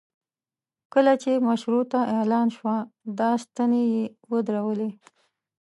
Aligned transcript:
کله 0.93 1.13
چې 1.23 1.43
مشروطه 1.47 1.99
اعلان 2.17 2.47
شوه 2.55 2.75
دا 3.19 3.31
ستنې 3.43 3.83
یې 3.93 4.03
ودرولې. 4.31 4.89